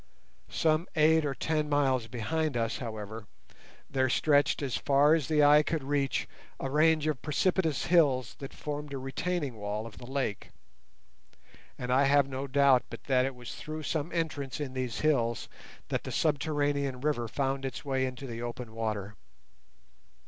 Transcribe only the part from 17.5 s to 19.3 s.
its way into the open water.